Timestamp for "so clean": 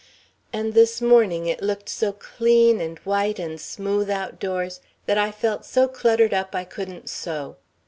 1.87-2.81